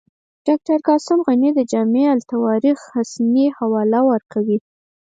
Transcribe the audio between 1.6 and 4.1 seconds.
جامع التواریخ حسني حواله